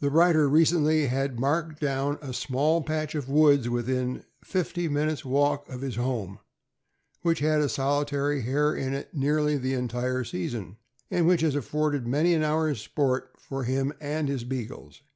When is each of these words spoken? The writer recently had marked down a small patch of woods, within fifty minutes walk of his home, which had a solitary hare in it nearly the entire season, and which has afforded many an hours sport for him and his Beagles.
The 0.00 0.10
writer 0.10 0.48
recently 0.48 1.06
had 1.06 1.38
marked 1.38 1.78
down 1.80 2.18
a 2.20 2.32
small 2.32 2.82
patch 2.82 3.14
of 3.14 3.28
woods, 3.28 3.68
within 3.68 4.24
fifty 4.42 4.88
minutes 4.88 5.24
walk 5.24 5.68
of 5.68 5.80
his 5.80 5.94
home, 5.94 6.40
which 7.22 7.38
had 7.38 7.60
a 7.60 7.68
solitary 7.68 8.42
hare 8.42 8.74
in 8.74 8.94
it 8.94 9.14
nearly 9.14 9.56
the 9.56 9.74
entire 9.74 10.24
season, 10.24 10.78
and 11.08 11.28
which 11.28 11.42
has 11.42 11.54
afforded 11.54 12.04
many 12.04 12.34
an 12.34 12.42
hours 12.42 12.80
sport 12.80 13.36
for 13.38 13.62
him 13.62 13.92
and 14.00 14.28
his 14.28 14.42
Beagles. 14.42 15.02